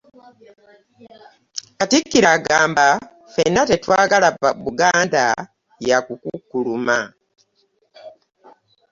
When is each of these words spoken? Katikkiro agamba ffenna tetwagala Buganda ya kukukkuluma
Katikkiro 1.77 2.27
agamba 2.37 2.85
ffenna 3.31 3.61
tetwagala 3.69 4.29
Buganda 4.63 5.25
ya 5.89 5.97
kukukkuluma 6.05 6.97